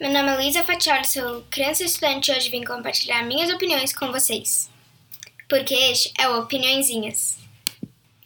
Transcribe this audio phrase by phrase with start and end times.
[0.00, 4.12] Meu nome é Luísa Fatioli, sou criança estudante e hoje vim compartilhar minhas opiniões com
[4.12, 4.70] vocês.
[5.48, 7.36] Porque este é o Opiniõezinhas.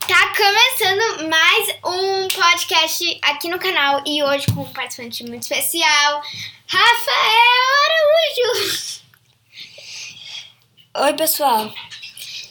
[0.07, 6.23] Tá começando mais um podcast aqui no canal e hoje com um participante muito especial,
[6.67, 9.01] Rafael Araújo.
[10.95, 11.73] Oi, pessoal.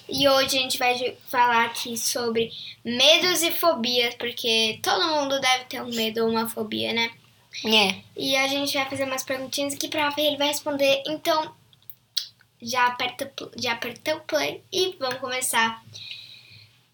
[0.09, 2.49] E hoje a gente vai falar aqui sobre
[2.83, 7.11] medos e fobias, porque todo mundo deve ter um medo ou uma fobia, né?
[7.65, 7.95] É.
[8.15, 11.04] E a gente vai fazer umas perguntinhas aqui pra Rafa e ele vai responder.
[11.07, 11.54] Então,
[12.61, 15.82] já aperta, já aperta o play e vamos começar.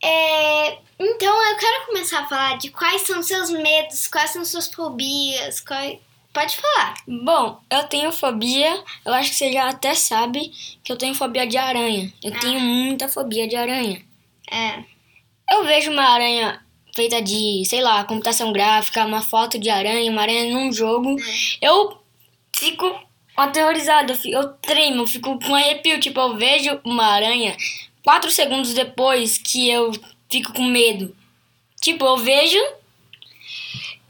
[0.04, 4.68] É, então, eu quero começar a falar de quais são seus medos, quais são suas
[4.68, 5.60] fobias.
[5.62, 6.00] qual-
[6.34, 6.94] Pode falar.
[7.08, 10.52] Bom, eu tenho fobia, eu acho que você já até sabe
[10.84, 12.14] que eu tenho fobia de aranha.
[12.22, 12.40] Eu Ah.
[12.40, 14.06] tenho muita fobia de aranha.
[14.52, 14.84] É,
[15.50, 16.64] Eu vejo uma aranha
[16.98, 21.16] feita de, sei lá, computação gráfica, uma foto de aranha, uma aranha num jogo.
[21.62, 21.96] Eu
[22.58, 22.86] fico
[23.38, 26.00] aterrorizado, eu, fi- eu tremo, fico com arrepio.
[26.00, 27.56] Tipo, eu vejo uma aranha,
[28.04, 29.92] quatro segundos depois que eu
[30.32, 31.16] fico com medo.
[31.82, 32.58] Tipo, eu vejo,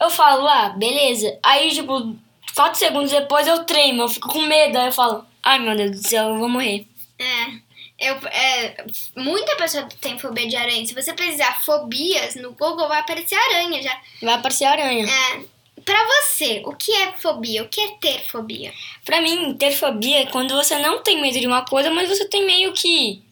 [0.02, 1.38] eu falo, ah, beleza.
[1.44, 2.16] Aí, tipo,
[2.56, 4.78] quatro segundos depois eu tremo, eu fico com medo.
[4.78, 6.86] Aí eu falo, ai meu Deus do céu, eu vou morrer.
[7.19, 7.67] é.
[8.00, 10.86] Eu, é, muita pessoa tem fobia de aranha.
[10.86, 14.00] Se você pesquisar fobias no Google, vai aparecer aranha já.
[14.22, 15.06] Vai aparecer aranha.
[15.08, 15.42] É,
[15.84, 17.64] pra você, o que é fobia?
[17.64, 18.72] O que é ter fobia?
[19.03, 22.25] Pra mim, ter fobia é quando você não tem medo de uma coisa, mas você
[22.25, 23.23] tem meio que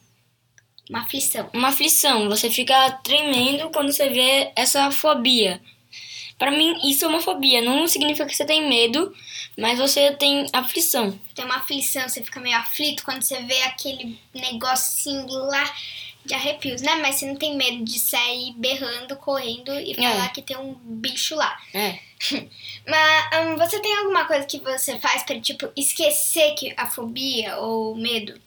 [0.89, 1.47] Uma aflição.
[1.53, 2.27] uma aflição.
[2.30, 5.61] Você fica tremendo quando você vê essa fobia.
[6.38, 7.61] Pra mim, isso é uma fobia.
[7.61, 9.16] Não significa que você tem medo,
[9.58, 11.17] mas você tem aflição.
[11.33, 15.73] Tem uma aflição, você fica meio aflito quando você vê aquele negocinho lá
[16.25, 16.95] de arrepios, né?
[16.95, 19.95] Mas você não tem medo de sair berrando, correndo e É.
[19.95, 21.58] falar que tem um bicho lá.
[21.73, 22.00] É.
[22.88, 27.58] Mas hum, você tem alguma coisa que você faz pra, tipo, esquecer que a fobia
[27.58, 28.39] ou o medo?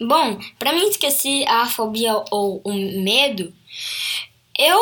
[0.00, 3.54] Bom, pra mim esquecer a fobia ou o medo,
[4.58, 4.80] eu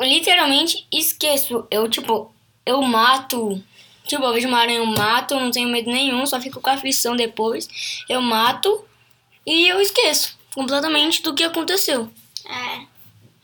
[0.00, 1.66] literalmente esqueço.
[1.70, 2.32] Eu, tipo,
[2.64, 3.62] eu mato.
[4.06, 7.14] Tipo, eu vejo uma aranha, eu mato, não tenho medo nenhum, só fico com aflição
[7.14, 8.04] depois.
[8.08, 8.84] Eu mato
[9.46, 12.10] e eu esqueço completamente do que aconteceu.
[12.44, 12.86] É,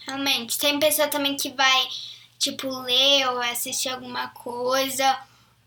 [0.06, 0.58] realmente.
[0.58, 1.88] Tem pessoa também que vai,
[2.38, 5.19] tipo, ler ou assistir alguma coisa,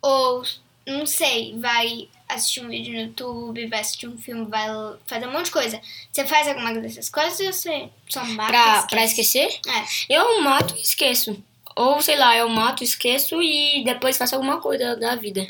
[0.01, 0.43] ou,
[0.85, 4.67] não sei, vai assistir um vídeo no YouTube, vai assistir um filme, vai
[5.05, 5.81] fazer um monte de coisa.
[6.11, 8.87] Você faz alguma dessas coisas ou você só mata Pra, esquece?
[8.89, 11.43] pra esquecer, É, eu mato e esqueço.
[11.73, 15.41] Ou sei lá, eu mato, esqueço e depois faço alguma coisa da vida.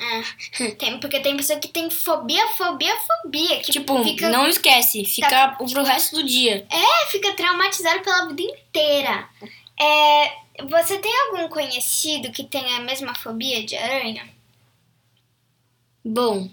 [0.59, 0.71] é.
[0.71, 3.59] Tem, porque tem pessoa que tem fobia, fobia, fobia.
[3.61, 6.65] Que Tipo, fica, não esquece, fica pro resto do dia.
[6.69, 9.27] É, fica traumatizado pela vida inteira.
[9.79, 10.31] É,
[10.69, 14.29] você tem algum conhecido que tem a mesma fobia de aranha?
[16.05, 16.49] Bom,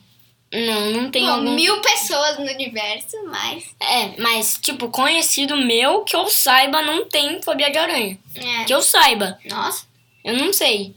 [0.53, 1.55] não, não tem Bom, algum.
[1.55, 3.65] mil pessoas no universo, mas.
[3.81, 8.19] É, mas, tipo, conhecido meu que eu saiba não tem fobia de aranha.
[8.35, 8.65] É.
[8.65, 9.39] Que eu saiba.
[9.45, 9.87] Nossa,
[10.25, 10.95] Eu não sei.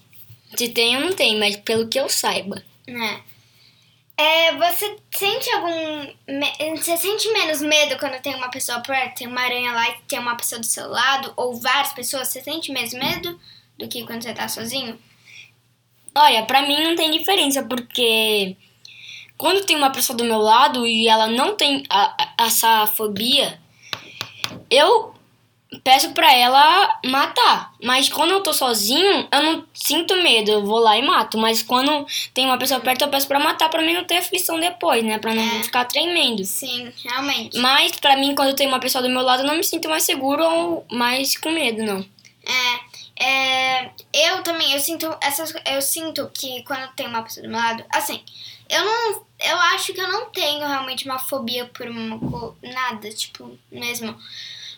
[0.58, 2.64] Se tem ou não tem, mas pelo que eu saiba.
[2.88, 3.22] né?
[4.18, 6.14] É, você sente algum.
[6.78, 10.20] Você sente menos medo quando tem uma pessoa perto, tem uma aranha lá e tem
[10.20, 12.28] uma pessoa do seu lado, ou várias pessoas?
[12.28, 13.40] Você sente menos medo
[13.80, 15.00] do que quando você tá sozinho?
[16.14, 18.56] Olha, pra mim não tem diferença, porque
[19.38, 23.60] quando tem uma pessoa do meu lado e ela não tem a- a- essa fobia,
[24.70, 25.14] eu
[25.84, 27.72] peço pra ela matar.
[27.82, 31.38] Mas quando eu tô sozinho, eu não sinto medo, eu vou lá e mato.
[31.38, 34.60] Mas quando tem uma pessoa perto, eu peço pra matar, pra mim não ter aflição
[34.60, 35.18] depois, né?
[35.18, 35.64] Pra não É.
[35.64, 36.44] ficar tremendo.
[36.44, 37.58] Sim, realmente.
[37.58, 40.04] Mas pra mim, quando tem uma pessoa do meu lado, eu não me sinto mais
[40.04, 42.06] seguro ou mais com medo, não.
[42.46, 42.80] É,
[43.22, 47.60] é, eu também, eu sinto essas, eu sinto que quando tem uma pessoa do meu
[47.60, 48.24] lado, assim,
[48.70, 53.58] eu não, eu acho que eu não tenho realmente uma fobia por uma nada, tipo,
[53.72, 54.18] mesmo,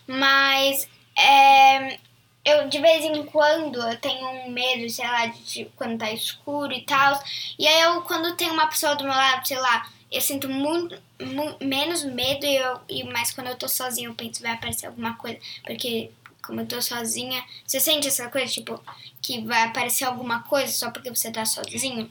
[0.06, 0.88] mas
[1.18, 1.98] é,
[2.44, 6.10] eu de vez em quando eu tenho um medo, sei lá, de, de quando tá
[6.12, 7.22] escuro e tal,
[7.58, 11.00] e aí eu quando tem uma pessoa do meu lado, sei lá, eu sinto muito,
[11.20, 14.86] mu- menos medo e eu, e mas quando eu tô sozinha eu penso vai aparecer
[14.86, 16.10] alguma coisa, porque
[16.46, 18.80] como eu tô sozinha, você sente essa coisa, tipo,
[19.22, 22.10] que vai aparecer alguma coisa só porque você tá sozinho?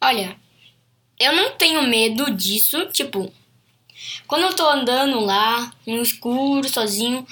[0.00, 0.36] Olha,
[1.18, 3.32] eu não tenho medo disso, tipo,
[4.26, 7.26] quando eu tô andando lá, no escuro, sozinho,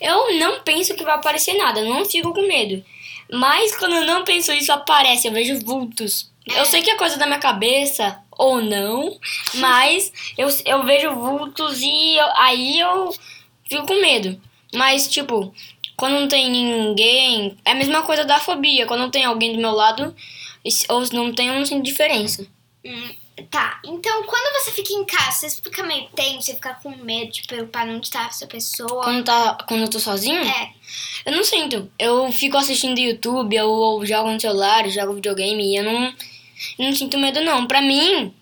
[0.00, 2.84] eu não penso que vai aparecer nada, eu não fico com medo.
[3.32, 6.30] Mas quando eu não penso isso, aparece, eu vejo vultos.
[6.48, 6.60] É.
[6.60, 9.18] Eu sei que é coisa da minha cabeça, ou não,
[9.54, 13.12] mas eu, eu vejo vultos e eu- aí eu
[13.68, 14.40] fico com medo.
[14.74, 15.54] Mas, tipo,
[15.96, 18.86] quando não tem ninguém, é a mesma coisa da fobia.
[18.86, 20.14] Quando não tem alguém do meu lado,
[20.88, 22.46] Ou se não tem, eu não sinto diferença.
[22.84, 23.14] Hum,
[23.50, 27.32] tá, então quando você fica em casa, você fica meio tenso, você fica com medo
[27.32, 29.02] de preocupar não estar essa pessoa.
[29.02, 30.72] Quando, tá, quando eu tô sozinho, É,
[31.24, 31.90] eu não sinto.
[31.98, 36.04] Eu fico assistindo YouTube, eu, eu jogo no celular, eu jogo videogame e eu não,
[36.78, 37.66] eu não sinto medo, não.
[37.66, 38.34] Pra mim,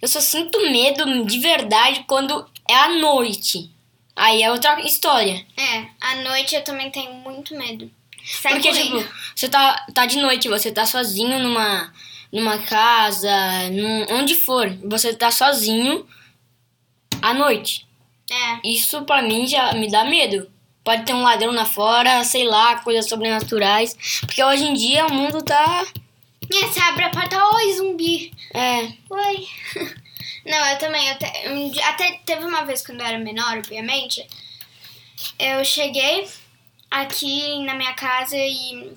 [0.00, 3.70] eu só sinto medo de verdade quando é à noite.
[4.16, 5.44] Aí é outra história.
[5.56, 5.86] é.
[6.00, 7.90] À noite eu também tenho muito medo.
[8.42, 8.98] Sai Porque, correndo.
[9.02, 11.92] tipo, você tá, tá de noite, você tá sozinho numa,
[12.30, 13.30] numa casa,
[13.70, 14.68] num, onde for.
[14.84, 16.06] Você tá sozinho
[17.22, 17.86] à noite.
[18.30, 20.50] É, Isso pra mim já me dá medo.
[20.84, 23.96] Pode ter um ladrão lá fora, sei lá, coisas sobrenaturais.
[24.20, 25.84] Porque hoje em dia o mundo tá.
[26.52, 28.32] é, você abre a porta, oi, zumbi.
[28.54, 28.82] É.
[29.08, 29.48] Oi.
[30.44, 31.02] Não, eu também.
[31.70, 34.26] Dia- até teve uma vez quando eu era menor, obviamente.
[35.38, 36.28] Eu cheguei
[36.90, 38.96] aqui na minha casa e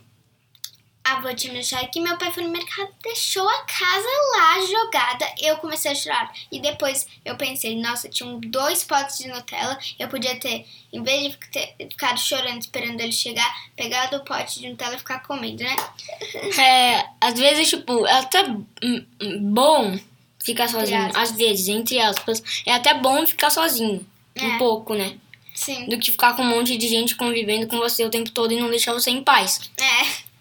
[1.04, 2.00] a avó tinha me deixado aqui.
[2.00, 4.08] Meu pai foi no mercado, deixou a casa
[4.38, 5.26] lá jogada.
[5.42, 6.34] Eu comecei a chorar.
[6.50, 9.78] E depois eu pensei, nossa, tinham dois potes de Nutella.
[10.00, 14.62] Eu podia ter, em vez de ter ficado chorando esperando ele chegar, pegado o pote
[14.62, 15.76] de Nutella e ficar comendo, né?
[16.58, 19.06] É, às vezes, tipo, é até hum,
[19.54, 20.00] bom
[20.44, 21.12] ficar sozinho.
[21.16, 22.44] Às vezes, entre aspas.
[22.66, 24.06] É até bom ficar sozinho.
[24.36, 24.46] É.
[24.46, 25.18] Um pouco, né?
[25.54, 25.86] Sim.
[25.88, 28.60] Do que ficar com um monte de gente convivendo com você o tempo todo e
[28.60, 29.72] não deixar você em paz.
[29.78, 30.34] É.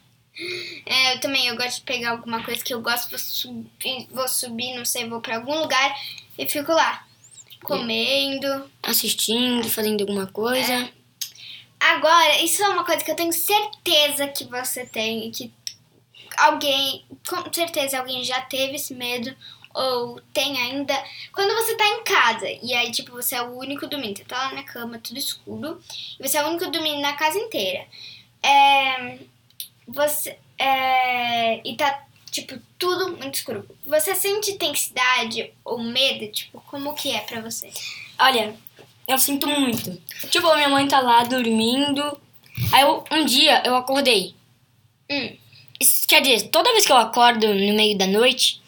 [0.86, 4.26] É, eu também, eu gosto de pegar alguma coisa que eu gosto, vou subir, vou
[4.26, 5.94] subir, não sei, vou pra algum lugar
[6.38, 7.06] e fico lá,
[7.62, 8.70] comendo.
[8.82, 10.90] Assistindo, fazendo alguma coisa.
[11.78, 15.52] Agora, isso é uma coisa que eu tenho certeza que você tem, que
[16.38, 19.34] alguém, com certeza alguém já teve esse medo
[19.74, 20.94] ou tem ainda.
[21.32, 24.36] Quando você tá em casa e aí, tipo, você é o único dormindo, você tá
[24.48, 25.80] lá na cama, tudo escuro,
[26.18, 27.86] e você é o único dormindo na casa inteira.
[28.42, 29.18] É,
[29.86, 30.38] você.
[30.58, 33.68] É, e tá, tipo, tudo muito escuro.
[33.84, 36.26] Você sente intensidade ou medo?
[36.32, 37.70] Tipo, como que é pra você?
[38.18, 38.54] Olha,
[39.08, 40.00] eu sinto muito.
[40.30, 42.02] Tipo, minha mãe tá lá dormindo.
[42.72, 44.34] Aí eu- um dia eu acordei.
[45.10, 45.36] Hum,
[46.06, 48.61] Quer dizer, toda vez que eu acordo no meio da noite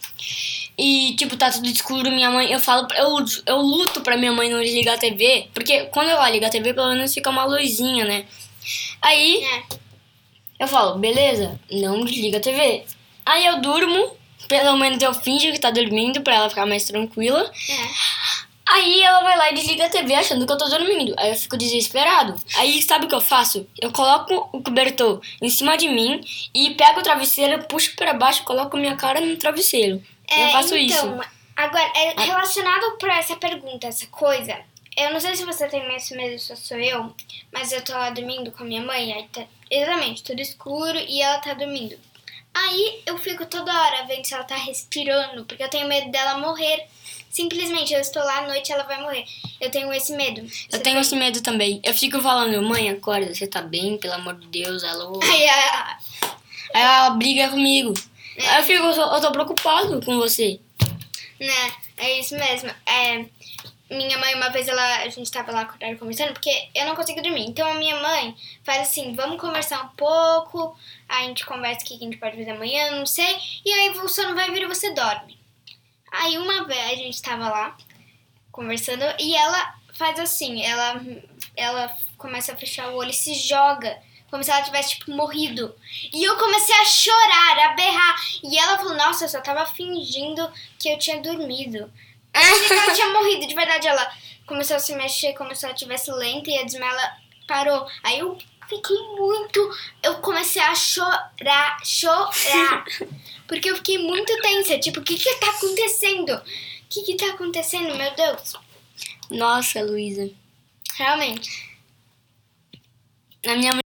[0.76, 4.50] e, tipo, tá tudo escuro, minha mãe, eu falo, eu, eu luto pra minha mãe
[4.50, 8.04] não desligar a TV, porque quando ela liga a TV, pelo menos fica uma luzinha,
[8.04, 8.24] né?
[9.00, 9.62] Aí é.
[10.58, 12.84] eu falo, beleza, não desliga a TV.
[13.24, 14.16] Aí eu durmo,
[14.48, 17.50] pelo menos eu finjo que tá dormindo pra ela ficar mais tranquila.
[17.70, 18.34] É.
[18.66, 21.14] Aí ela vai lá e desliga a TV achando que eu tô dormindo.
[21.18, 22.34] Aí eu fico desesperado.
[22.56, 23.66] Aí sabe o que eu faço?
[23.80, 26.20] Eu coloco o cobertor em cima de mim
[26.52, 30.02] e pego o travesseiro, puxo pra baixo e coloco minha cara no travesseiro.
[30.30, 31.30] Eu faço então, isso.
[31.56, 34.58] Agora, é, relacionado pra essa pergunta, essa coisa,
[34.96, 37.14] eu não sei se você tem esse medo, só sou eu,
[37.52, 41.22] mas eu tô lá dormindo com a minha mãe, aí tá exatamente tudo escuro e
[41.22, 41.96] ela tá dormindo.
[42.52, 46.38] Aí eu fico toda hora vendo se ela tá respirando, porque eu tenho medo dela
[46.38, 46.86] morrer.
[47.28, 49.24] Simplesmente, eu estou lá à noite ela vai morrer.
[49.60, 50.40] Eu tenho esse medo.
[50.40, 51.00] Eu Você tenho tem?
[51.00, 51.80] esse medo também.
[51.82, 53.98] Eu fico falando, mãe, acorda, você tá bem?
[53.98, 55.18] Pelo amor de Deus, alô.
[55.20, 55.98] Aí, a-
[56.72, 57.92] Aí ela briga comigo.
[58.36, 60.60] Eu fico, eu tô, preocupado com você.
[61.38, 61.72] né?
[61.96, 62.70] É isso mesmo.
[62.86, 63.26] É,
[63.90, 65.64] minha mãe, uma vez, ela, a gente tava lá
[65.98, 67.46] conversando, porque eu não consigo dormir.
[67.46, 68.34] Então a minha mãe
[68.64, 70.76] faz assim: vamos conversar um pouco,
[71.08, 74.08] a gente conversa o que a gente pode fazer amanhã, não sei, e aí o
[74.08, 75.38] sono vai vir e você dorme.
[76.10, 77.76] Aí uma vez a gente tava lá
[78.50, 81.00] conversando e ela faz assim: ela,
[81.56, 83.98] ela começa a fechar o olho e se joga.
[84.34, 85.72] Como se ela tivesse, tipo, morrido.
[86.12, 88.16] E eu comecei a chorar, a berrar.
[88.42, 91.78] E ela falou, nossa, eu só tava fingindo que eu tinha dormido.
[91.78, 93.46] Eu achei que ela tinha morrido.
[93.46, 94.12] De verdade, ela
[94.44, 97.86] começou a se mexer como se ela tivesse lenta e a desmaia parou.
[98.02, 98.36] Aí eu
[98.68, 99.78] fiquei muito...
[100.02, 102.84] Eu comecei a chorar, chorar.
[103.46, 104.80] Porque eu fiquei muito tensa.
[104.80, 106.34] Tipo, o que que tá acontecendo?
[106.34, 106.42] O
[106.90, 108.54] que que tá acontecendo, meu Deus?
[109.30, 110.28] Nossa, Luísa.
[110.96, 111.78] Realmente.
[113.46, 113.83] Na minha mãe.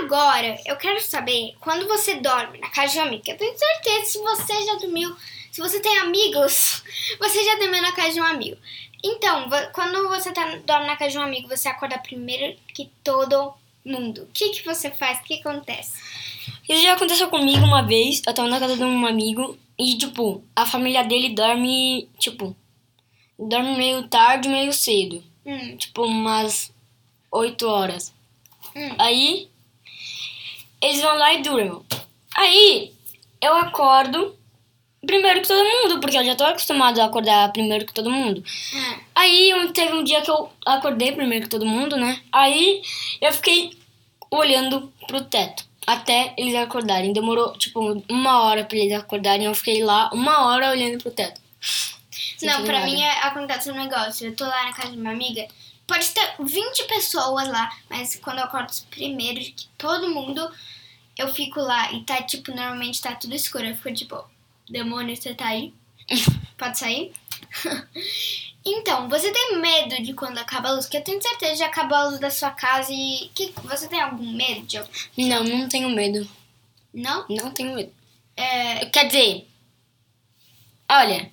[0.00, 3.22] Agora eu quero saber quando você dorme na casa de um amigo.
[3.26, 5.14] Eu tenho certeza se você já dormiu,
[5.50, 6.82] se você tem amigos,
[7.18, 8.56] você já dormiu na casa de um amigo.
[9.02, 13.54] Então, quando você tá, dorme na casa de um amigo, você acorda primeiro que todo
[13.84, 14.22] mundo.
[14.22, 15.18] O que, que você faz?
[15.18, 15.92] O que acontece?
[16.68, 18.22] Isso já aconteceu comigo uma vez.
[18.26, 22.56] Eu tava na casa de um amigo e, tipo, a família dele dorme, tipo,
[23.38, 25.22] dorme meio tarde, meio cedo.
[25.46, 26.72] Hum, Tipo, umas
[27.30, 28.12] 8 horas.
[28.74, 29.48] hum, Aí,
[30.80, 31.80] eles vão lá e dormem.
[32.36, 32.92] Aí,
[33.40, 34.36] eu acordo
[35.06, 38.42] primeiro que todo mundo, porque eu já tô acostumado a acordar primeiro que todo mundo.
[38.74, 38.98] hum.
[39.14, 42.20] Aí, teve um dia que eu acordei primeiro que todo mundo, né?
[42.32, 42.82] Aí,
[43.20, 43.76] eu fiquei
[44.30, 45.66] olhando pro teto.
[45.86, 47.14] até eles acordarem.
[47.14, 49.46] Demorou, tipo, uma hora pra eles acordarem.
[49.46, 51.40] Eu fiquei lá uma hora olhando pro teto.
[52.42, 52.84] Não, pra nada.
[52.84, 54.26] mim é- acontece um negócio.
[54.26, 55.48] Eu tô lá na casa de uma amiga,
[55.88, 60.48] pode ter 20 pessoas lá, mas quando eu acordo os primeiros, que todo mundo,
[61.16, 63.64] eu fico lá e tá, tipo, normalmente tá tudo escuro.
[63.64, 64.24] Eu fico tipo,
[64.68, 65.72] demônio, você tá aí?
[66.56, 67.12] Pode sair?
[68.64, 70.84] então, você tem medo de quando acaba a luz?
[70.84, 73.30] Porque eu tenho certeza de acabar a luz da sua casa e.
[73.34, 74.78] Que, você tem algum medo de.
[75.16, 76.28] Não, não tenho medo.
[76.92, 77.24] Não?
[77.28, 77.92] Não tenho medo.
[78.36, 78.86] É.
[78.86, 79.48] Quer dizer,
[80.88, 81.30] olha,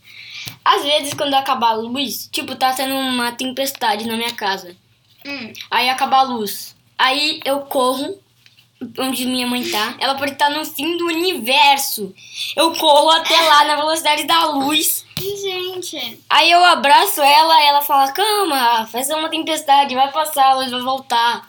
[0.66, 4.76] às vezes quando acabar a luz, tipo, tá tendo uma tempestade na minha casa.
[5.26, 6.76] Hum, Aí acaba a luz.
[6.98, 8.20] Aí eu corro
[9.00, 9.96] onde minha mãe tá.
[10.00, 12.14] Ela pode estar no fim do universo.
[12.56, 15.06] Eu corro até lá na velocidade da luz.
[15.18, 16.20] gente.
[16.30, 20.82] Aí eu abraço ela ela fala: Calma, ser uma tempestade, vai passar, a luz vai
[20.82, 21.48] voltar.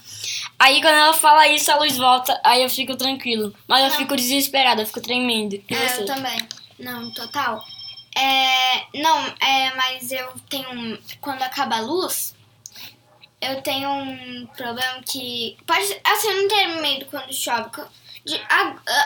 [0.58, 2.40] Aí quando ela fala isso, a luz volta.
[2.44, 3.52] Aí eu fico tranquilo.
[3.68, 3.96] Mas eu Não.
[3.96, 5.54] fico desesperada, eu fico tremendo.
[5.54, 6.02] E É, você?
[6.02, 6.48] eu também.
[6.78, 7.62] Não, total.
[8.18, 10.98] É, não, é, mas eu tenho um.
[11.20, 12.34] Quando acaba a luz,
[13.40, 15.56] eu tenho um problema que.
[15.66, 16.00] Pode.
[16.04, 17.82] Assim, eu não tenho medo quando chove.
[18.24, 18.40] de-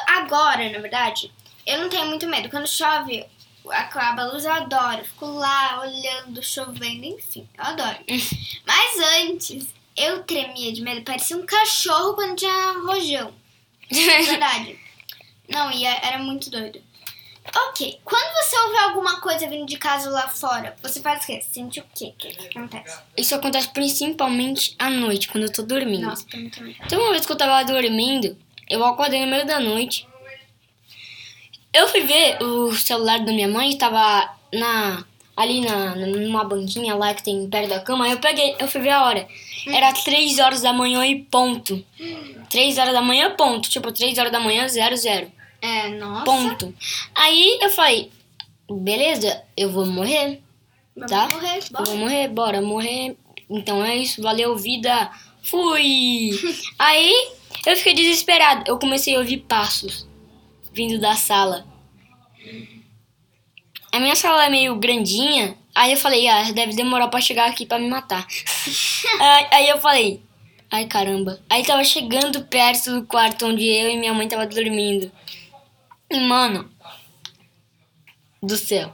[0.06, 1.30] agora, na verdade,
[1.66, 2.48] eu não tenho muito medo.
[2.48, 3.26] Quando chove,
[3.70, 4.98] acaba a luz, eu adoro.
[5.00, 7.98] Eu Fico lá olhando, chovendo, enfim, eu adoro.
[8.64, 11.02] Mas antes, eu tremia de medo.
[11.02, 13.34] Parecia um cachorro quando tinha rojão.
[13.90, 14.78] É verdade.
[15.48, 16.80] Não, e é- era muito doido.
[17.68, 21.40] Ok, quando você ouve alguma coisa vindo de casa lá fora, você faz o quê?
[21.40, 22.12] Sente o quê?
[22.14, 22.98] O que, que acontece?
[23.16, 26.06] Isso acontece principalmente à noite, quando eu tô dormindo.
[26.06, 26.76] Nossa, pra mim também.
[26.84, 28.36] Então, uma vez que eu tava dormindo,
[28.68, 30.06] eu acordei no meio da noite.
[31.72, 35.04] Eu fui ver o celular da minha mãe, tava na,
[35.36, 38.04] ali na, numa banquinha lá que tem perto da cama.
[38.04, 39.26] Aí eu peguei, eu fui ver a hora.
[39.66, 41.84] Era 3 horas da manhã e ponto.
[42.50, 43.68] 3 horas da manhã, ponto.
[43.68, 44.96] Tipo, 3 horas da manhã, 00.
[44.96, 45.39] zero.
[45.62, 46.24] É, nossa.
[46.24, 46.74] Ponto.
[47.14, 48.10] Aí eu falei,
[48.70, 50.40] beleza, eu vou morrer.
[50.94, 51.28] Vamos Tá?
[51.28, 51.84] morrer, Eu bora.
[51.84, 53.16] vou morrer, bora morrer.
[53.48, 55.10] Então é isso, valeu, vida.
[55.42, 56.30] Fui!
[56.78, 57.12] Aí
[57.66, 58.64] eu fiquei desesperado.
[58.66, 60.06] Eu comecei a ouvir passos
[60.72, 61.66] vindo da sala.
[63.92, 65.56] A minha sala é meio grandinha.
[65.74, 68.26] Aí eu falei, ah, deve demorar pra chegar aqui pra me matar.
[69.20, 70.20] aí, aí eu falei,
[70.70, 71.40] ai caramba.
[71.48, 75.10] Aí tava chegando perto do quarto onde eu e minha mãe tava dormindo.
[76.12, 76.70] Mano,
[78.42, 78.92] do céu.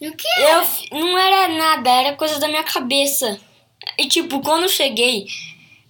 [0.00, 0.28] E o que?
[0.40, 3.40] Eu f- não era nada, era coisa da minha cabeça.
[3.98, 5.26] E tipo, quando eu cheguei,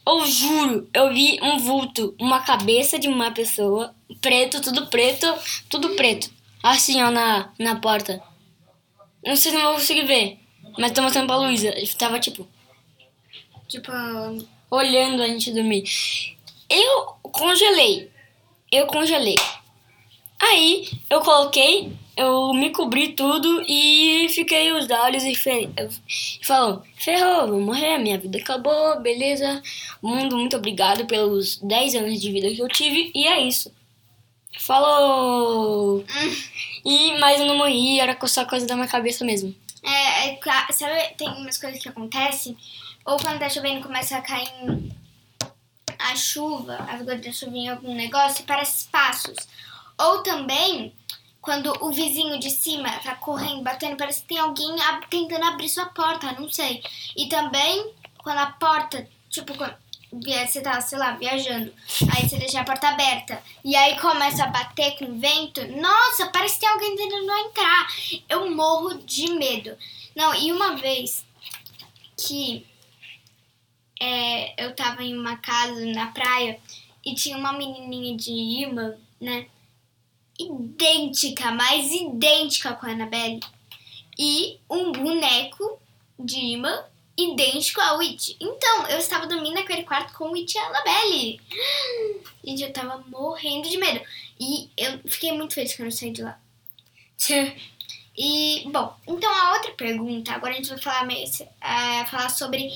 [0.07, 5.27] eu juro, eu vi um vulto, uma cabeça de uma pessoa, preto, tudo preto,
[5.69, 6.31] tudo preto.
[6.63, 8.23] Assim, ó, na, na porta.
[9.25, 10.39] Não sei se eu vou conseguir ver,
[10.79, 11.69] mas tô mostrando pra Luísa.
[11.69, 12.49] Ele tava, tipo,
[13.69, 13.91] Tipo,
[14.71, 15.83] olhando a gente dormir.
[16.71, 18.09] Eu congelei.
[18.71, 19.35] Eu congelei.
[20.41, 25.69] Aí eu coloquei, eu me cobri tudo e fiquei os olhos e fe...
[25.77, 29.63] e falou: Ferrou, vou morrer, minha vida acabou, beleza.
[30.03, 33.73] Mundo, muito obrigado pelos 10 anos de vida que eu tive e é isso.
[34.59, 36.05] Falou!
[36.85, 39.55] E, mas eu não morri, era só coisa da minha cabeça mesmo.
[39.83, 42.57] é, é, sabe, tem umas coisas que acontecem,
[43.05, 44.49] ou quando tá chovendo começa a cair
[45.99, 49.37] a chuva, as gotas da chuva em algum negócio, e parece passos.
[49.99, 50.95] Ou também,
[51.41, 54.75] quando o vizinho de cima tá correndo, batendo, parece que tem alguém
[55.09, 56.83] tentando abrir sua porta, não sei.
[57.17, 59.77] E também, quando a porta, tipo, quando
[60.11, 61.73] você tá, sei lá, viajando,
[62.15, 66.55] aí você deixa a porta aberta, e aí começa a bater com vento, nossa, parece
[66.55, 67.87] que tem alguém tentando entrar.
[68.29, 69.77] Eu morro de medo.
[70.15, 71.25] Não, e uma vez
[72.17, 72.67] que
[74.01, 76.59] é, eu tava em uma casa na praia
[77.05, 79.47] e tinha uma menininha de imã, né?
[80.39, 83.41] Idêntica, mais idêntica com a Annabelle.
[84.19, 85.79] E um boneco
[86.19, 86.85] de imã
[87.17, 88.37] idêntico ao It.
[88.41, 91.41] Então, eu estava dormindo naquele quarto com It e a Annabelle.
[92.45, 94.05] Gente, eu tava morrendo de medo.
[94.39, 96.39] E eu fiquei muito feliz quando eu saí de lá.
[98.17, 102.73] E, bom, então a outra pergunta, agora a gente vai falar, mais, é, falar sobre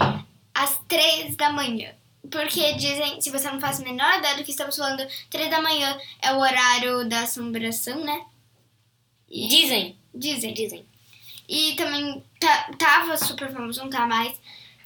[0.55, 1.95] as três da manhã.
[2.31, 5.63] Porque dizem, se você não faz a menor ideia do que estamos falando, três da
[5.63, 8.25] manhã é o horário da assombração, né?
[9.31, 9.97] E- Dizem.
[10.15, 10.53] Dizem.
[10.55, 10.85] Dizem.
[11.49, 14.33] E também tá- tava super famoso, não tá mais,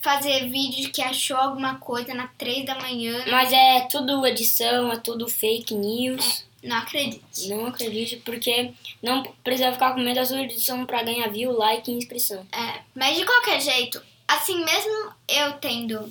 [0.00, 3.24] fazer vídeo de que achou alguma coisa na três da manhã.
[3.30, 6.44] Mas é tudo edição, é tudo fake news.
[6.62, 7.48] Não acredite.
[7.48, 8.72] Não acredite, porque
[9.02, 12.46] não precisa ficar com medo da sua edição pra ganhar view, like e inscrição.
[12.52, 16.10] É, mas de qualquer jeito, assim, mesmo eu tendo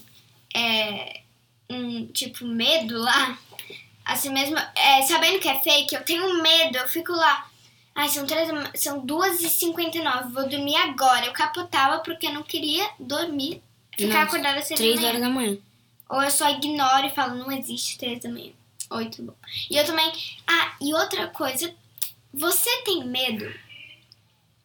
[0.53, 1.21] é,
[1.69, 3.37] um tipo medo lá,
[4.05, 7.49] assim mesmo, é, sabendo que é fake, eu tenho medo, eu fico lá.
[7.95, 11.25] Ai, são, três, são 2h59, vou dormir agora.
[11.27, 13.61] Eu capotava porque eu não queria dormir,
[13.95, 15.07] ficar Não, acordada às 6 da Três manhã.
[15.09, 15.57] horas da manhã.
[16.09, 18.51] Ou eu só ignoro e falo, não existe 3 da manhã.
[18.89, 19.33] Oito, bom.
[19.69, 20.11] E eu também.
[20.47, 21.73] Ah, e outra coisa.
[22.33, 23.53] Você tem medo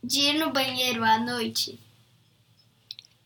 [0.02, 1.78] de ir no banheiro à noite?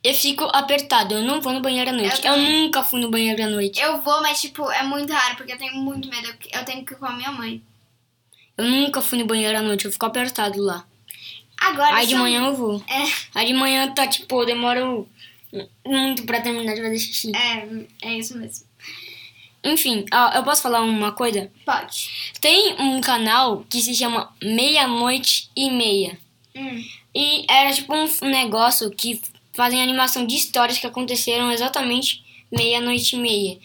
[0.05, 2.27] Eu fico apertado, eu não vou no banheiro à noite.
[2.27, 3.81] Eu Eu, nunca fui no banheiro à noite.
[3.81, 6.27] Eu vou, mas tipo, é muito raro, porque eu tenho muito medo.
[6.53, 7.63] Eu- tenho que ir com a minha mãe.
[8.59, 10.85] Eu nunca fui no banheiro à noite, eu fico apertado lá.
[11.61, 11.95] Agora.
[11.97, 12.83] Aí de são- manhã eu vou.
[12.89, 13.05] É,
[13.35, 14.85] Aí de manhã tá tipo, demora
[15.87, 17.31] muito pra terminar de fazer xixi.
[17.37, 17.69] é,
[18.03, 18.67] é isso mesmo.
[19.65, 21.49] Enfim, ó, eu posso falar uma coisa?
[21.65, 22.33] Pode.
[22.41, 26.19] Tem um canal que se chama Meia-Noite e Meia.
[26.57, 26.85] Hum.
[27.15, 29.21] E era tipo um negócio que
[29.53, 33.59] fazem animação de histórias que aconteceram exatamente meia-noite e meia.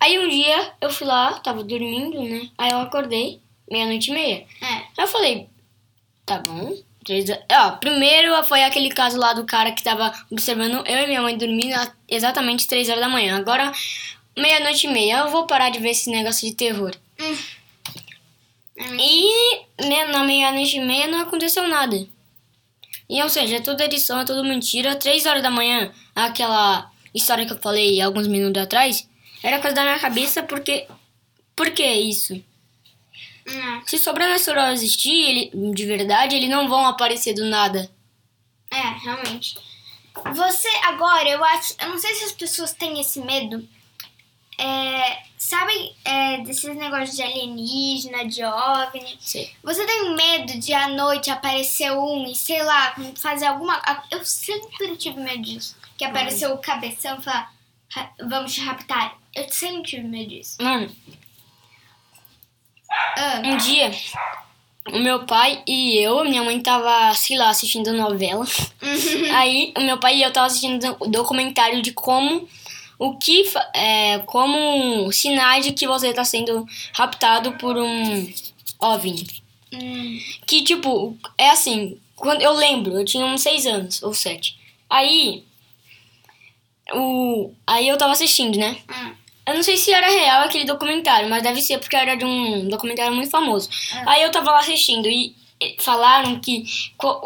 [0.00, 2.48] Aí um dia eu fui lá, tava dormindo, né?
[2.56, 4.46] Aí eu acordei, meia-noite e meia.
[4.60, 4.66] É.
[4.66, 5.48] Aí eu falei,
[6.24, 6.76] tá bom.
[7.04, 7.24] Três...
[7.30, 11.36] Ó, primeiro foi aquele caso lá do cara que tava observando eu e minha mãe
[11.36, 11.74] dormindo
[12.08, 13.36] exatamente três horas da manhã.
[13.36, 13.72] Agora,
[14.36, 16.94] meia-noite e meia, eu vou parar de ver esse negócio de terror.
[17.18, 17.36] Hum.
[18.76, 18.96] É.
[19.00, 22.06] E né, na meia-noite e meia não aconteceu nada.
[23.08, 24.96] E ou seja, é tudo edição, é tudo mentira.
[24.96, 29.08] Três horas da manhã, aquela história que eu falei alguns minutos atrás,
[29.42, 30.86] era coisa da minha cabeça porque.
[31.56, 32.34] Por que isso?
[33.48, 33.82] Hum.
[33.86, 37.90] Se sobrenatural existir, ele, de verdade, eles não vão aparecer do nada.
[38.70, 39.56] É, realmente.
[40.34, 41.74] Você, agora, eu acho.
[41.80, 43.66] Eu não sei se as pessoas têm esse medo.
[44.60, 49.16] É, sabe é, desses negócios de alienígena, de OVNI?
[49.20, 49.50] Sei.
[49.62, 53.80] Você tem medo de à noite aparecer um e sei lá, fazer alguma.
[54.10, 55.76] Eu sempre tive medo disso.
[55.96, 57.52] Que apareceu o cabeção e falar,
[57.90, 59.16] "Ra- vamos te raptar.
[59.34, 60.56] Eu sempre tive medo disso.
[60.60, 60.90] Mano,
[63.16, 63.90] Ah, um dia,
[64.90, 68.46] o meu pai e eu, minha mãe tava, sei lá, assistindo novela.
[69.34, 72.48] Aí, o meu pai e eu tava assistindo documentário de como
[72.98, 78.32] o que é como sinais de que você tá sendo raptado por um
[78.80, 79.26] OVNI.
[79.72, 84.58] hum, Que tipo, é assim, quando eu lembro, eu tinha uns seis anos ou sete.
[84.90, 85.44] Aí
[86.92, 88.78] o aí eu tava assistindo, né?
[88.90, 89.14] hum,
[89.46, 92.68] Eu não sei se era real aquele documentário, mas deve ser porque era de um
[92.68, 93.68] documentário muito famoso.
[93.94, 94.02] É.
[94.10, 95.34] Aí eu tava lá assistindo e
[95.80, 96.64] falaram que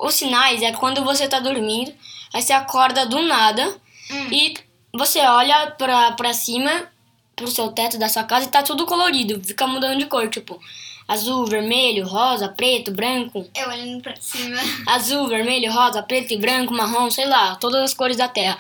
[0.03, 1.93] os sinais é quando você tá dormindo,
[2.33, 3.69] aí você acorda do nada
[4.11, 4.29] hum.
[4.33, 4.55] e
[4.93, 6.91] você olha pra, pra cima,
[7.35, 10.61] pro seu teto da sua casa e tá tudo colorido, fica mudando de cor, tipo
[11.09, 14.57] azul, vermelho, rosa, preto, branco, Eu olhando pra cima.
[14.87, 18.57] azul, vermelho, rosa, preto e branco, marrom, sei lá, todas as cores da Terra.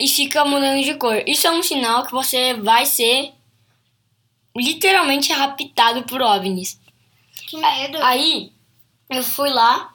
[0.00, 1.22] E fica mudando de cor.
[1.26, 3.32] Isso é um sinal que você vai ser
[4.56, 6.80] literalmente raptado por OVNIs.
[7.48, 7.98] Que medo.
[8.02, 8.52] Aí
[9.08, 9.91] eu fui lá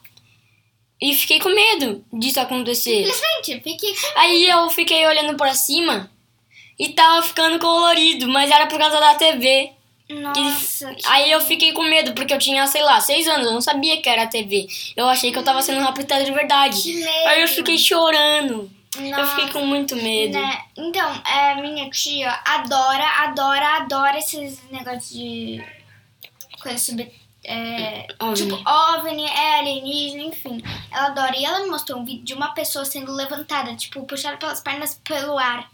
[1.01, 3.05] e fiquei com medo disso acontecer.
[3.12, 3.93] Simplesmente, fique.
[4.15, 6.10] Aí eu fiquei olhando pra cima
[6.79, 9.71] e tava ficando colorido, mas era por causa da TV.
[10.10, 10.93] Nossa.
[10.95, 13.60] que- Aí eu fiquei com medo, porque eu tinha, sei lá, seis anos, eu não
[13.62, 14.65] sabia que era TV.
[14.95, 16.81] Eu achei que eu tava sendo raptado de verdade.
[16.81, 17.27] Que medo.
[17.27, 18.71] Aí eu fiquei chorando.
[18.97, 19.36] Eu Nossa.
[19.36, 20.39] fiquei com muito medo.
[20.39, 20.62] Né?
[20.77, 25.62] Então, é, minha tia adora, adora, adora esses negócios de
[26.62, 27.12] coisas sobre.
[27.49, 28.36] É, OVNI.
[28.36, 30.62] tipo, OVNI, é alienígena, enfim.
[30.91, 31.36] Ela adora.
[31.38, 34.99] E ela me mostrou um vídeo de uma pessoa sendo levantada, tipo, puxada pelas pernas
[35.03, 35.71] pelo ar.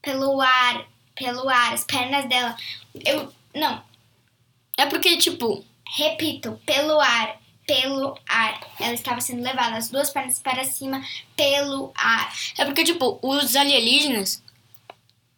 [0.00, 0.86] Pelo ar.
[1.16, 1.74] Pelo ar.
[1.74, 2.56] As pernas dela.
[3.04, 3.32] Eu.
[3.54, 3.82] Não,
[4.78, 5.64] É porque, tipo,
[5.96, 7.36] repito, pelo ar.
[7.66, 8.60] Pelo ar.
[8.78, 11.02] Ela estava sendo levada, as duas pernas para cima,
[11.36, 12.32] pelo ar.
[12.56, 14.42] é porque, tipo, os alienígenas.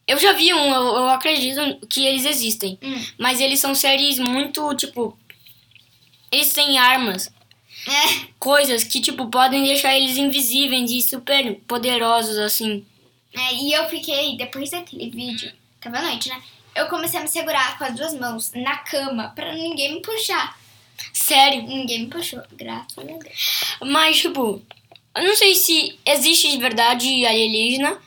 [0.07, 2.79] Eu já vi um, eu, eu acredito que eles existem.
[2.83, 3.03] Hum.
[3.19, 5.17] Mas eles são seres muito, tipo.
[6.33, 7.31] Eles têm armas.
[7.87, 8.27] É.
[8.39, 12.85] Coisas que, tipo, podem deixar eles invisíveis e super poderosos, assim.
[13.35, 16.43] É, e eu fiquei, depois daquele vídeo, tava à noite, né?
[16.75, 20.59] Eu comecei a me segurar com as duas mãos na cama pra ninguém me puxar.
[21.13, 21.63] Sério.
[21.63, 23.25] Ninguém me puxou, graças a Deus.
[23.83, 24.63] Mas, tipo,
[25.15, 27.99] eu não sei se existe de verdade alienígena,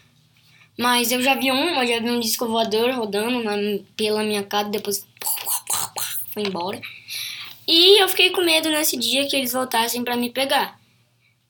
[0.78, 3.54] mas eu já vi um, eu já vi um disco voador rodando na,
[3.96, 5.06] pela minha casa, depois
[6.34, 6.82] foi embora.
[7.67, 10.80] E eu fiquei com medo nesse dia que eles voltassem pra me pegar.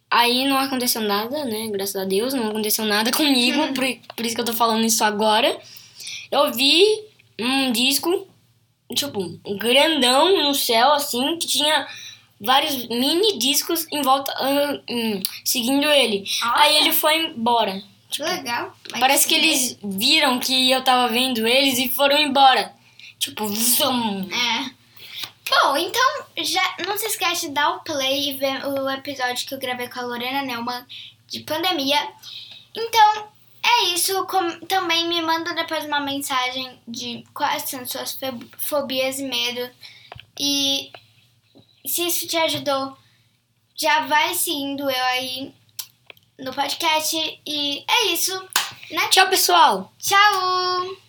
[0.10, 1.68] Aí não aconteceu nada, né?
[1.68, 5.04] Graças a Deus, não aconteceu nada comigo, por, por isso que eu tô falando isso
[5.04, 5.60] agora.
[6.32, 6.84] Eu vi
[7.40, 8.28] um disco,
[8.94, 11.88] tipo, um grandão no céu, assim, que tinha
[12.40, 16.24] vários mini discos em volta, ah, hum, seguindo ele.
[16.42, 17.82] Aí ele foi embora.
[18.10, 18.74] Que legal.
[19.00, 22.74] Parece que eles viram que eu tava vendo eles e foram embora.
[23.20, 24.30] Tipo, zoom.
[24.32, 24.72] É.
[25.50, 29.54] Bom, então já não se esquece de dar o play e ver o episódio que
[29.54, 30.86] eu gravei com a Lorena Neumann
[31.28, 32.00] de pandemia.
[32.76, 33.28] Então,
[33.64, 34.26] é isso.
[34.26, 39.70] Com- também me manda depois uma mensagem de quais são suas fo- fobias e medo.
[40.40, 40.92] E
[41.86, 42.98] se isso te ajudou,
[43.76, 45.54] já vai seguindo eu aí
[46.40, 47.16] no podcast.
[47.46, 48.38] E é isso,
[48.92, 49.08] né?
[49.10, 49.94] Tchau, pessoal.
[50.00, 51.05] Tchau!